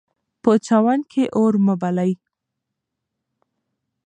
په 0.43 0.51
چمن 0.65 0.99
کې 1.11 1.23
اور 1.37 1.53
مه 1.65 1.75
بلئ. 1.81 2.11